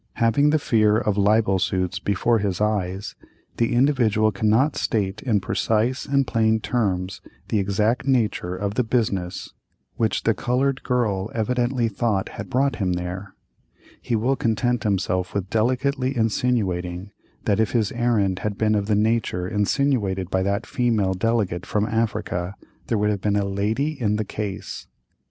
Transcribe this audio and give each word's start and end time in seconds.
Having 0.13 0.49
the 0.49 0.57
fear 0.57 0.97
of 0.97 1.15
libel 1.15 1.59
suits 1.59 1.99
before 1.99 2.39
his 2.39 2.59
eyes, 2.59 3.13
the 3.57 3.75
Individual 3.75 4.31
cannot 4.31 4.75
state 4.75 5.21
in 5.21 5.39
precise 5.39 6.07
and 6.07 6.25
plain 6.25 6.59
terms 6.59 7.21
the 7.49 7.59
exact 7.59 8.07
nature 8.07 8.55
of 8.55 8.73
the 8.73 8.83
business 8.83 9.53
which 9.97 10.23
the 10.23 10.33
colored 10.33 10.81
girl 10.81 11.29
evidently 11.35 11.87
thought 11.87 12.29
had 12.29 12.49
brought 12.49 12.77
him 12.77 12.93
there; 12.93 13.35
he 14.01 14.15
will 14.15 14.35
content 14.35 14.81
himself 14.83 15.35
with 15.35 15.51
delicately 15.51 16.17
insinuating, 16.17 17.11
that 17.45 17.59
if 17.59 17.73
his 17.73 17.91
errand 17.91 18.39
had 18.39 18.57
been 18.57 18.73
of 18.73 18.87
the 18.87 18.95
nature 18.95 19.47
insinuated 19.47 20.31
by 20.31 20.41
that 20.41 20.65
female 20.65 21.13
delegate 21.13 21.63
from 21.63 21.85
Africa, 21.85 22.55
there 22.87 22.97
would 22.97 23.11
have 23.11 23.21
been 23.21 23.35
a 23.35 23.45
"lady 23.45 24.01
in 24.01 24.15
the 24.15 24.25
case." 24.25 24.87